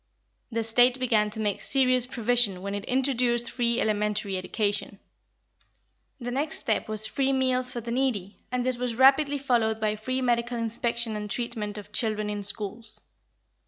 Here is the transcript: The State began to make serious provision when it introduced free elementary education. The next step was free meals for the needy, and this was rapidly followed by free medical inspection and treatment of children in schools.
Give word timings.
The 0.51 0.63
State 0.63 0.99
began 0.99 1.29
to 1.29 1.39
make 1.39 1.61
serious 1.61 2.07
provision 2.07 2.63
when 2.63 2.73
it 2.73 2.85
introduced 2.85 3.51
free 3.51 3.79
elementary 3.79 4.35
education. 4.35 4.97
The 6.19 6.31
next 6.31 6.57
step 6.57 6.89
was 6.89 7.05
free 7.05 7.31
meals 7.31 7.69
for 7.69 7.81
the 7.81 7.91
needy, 7.91 8.37
and 8.51 8.65
this 8.65 8.79
was 8.79 8.95
rapidly 8.95 9.37
followed 9.37 9.79
by 9.79 9.95
free 9.95 10.23
medical 10.23 10.57
inspection 10.57 11.15
and 11.15 11.29
treatment 11.29 11.77
of 11.77 11.91
children 11.91 12.31
in 12.31 12.41
schools. 12.41 13.01